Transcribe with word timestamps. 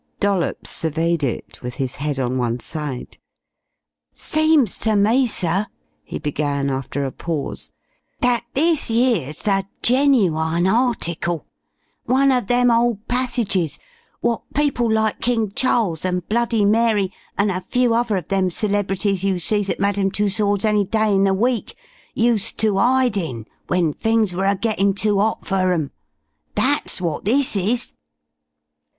Dollops 0.19 0.71
surveyed 0.71 1.23
it 1.23 1.61
with 1.61 1.75
his 1.75 1.97
head 1.97 2.17
on 2.17 2.39
one 2.39 2.59
side. 2.59 3.19
"Seems 4.15 4.79
ter 4.79 4.95
me, 4.95 5.27
sir," 5.27 5.67
he 6.03 6.17
began, 6.17 6.71
after 6.71 7.05
a 7.05 7.11
pause, 7.11 7.71
"that 8.19 8.43
this 8.55 8.89
yere's 8.89 9.43
the 9.43 9.63
genuyne 9.83 10.65
article. 10.65 11.45
One 12.05 12.31
of 12.31 12.47
them 12.47 12.71
old 12.71 13.07
passages 13.07 13.77
what 14.21 14.41
people 14.55 14.91
like 14.91 15.21
King 15.21 15.51
Charles 15.51 16.03
and 16.03 16.27
Bloody 16.27 16.65
Mary 16.65 17.13
an' 17.37 17.51
a 17.51 17.61
few 17.61 17.93
other 17.93 18.17
of 18.17 18.27
them 18.29 18.49
celebrities 18.49 19.23
you 19.23 19.37
sees 19.37 19.69
at 19.69 19.79
Madame 19.79 20.09
Tussord's 20.09 20.65
any 20.65 20.83
day 20.83 21.13
in 21.13 21.25
the 21.25 21.33
week, 21.35 21.75
used 22.15 22.57
to 22.57 22.79
'ide 22.79 23.17
in 23.17 23.45
when 23.67 23.93
things 23.93 24.33
were 24.33 24.47
a 24.47 24.55
gettin' 24.55 24.95
too 24.95 25.19
'ot 25.19 25.45
fer 25.45 25.71
'em. 25.71 25.91
That's 26.55 26.99
what 26.99 27.23
this 27.25 27.55
is." 27.55 27.93